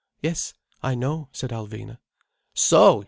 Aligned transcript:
"Yes, 0.23 0.55
I 0.81 0.95
know," 0.95 1.29
said 1.31 1.51
Alvina. 1.51 1.99
"So! 2.55 2.97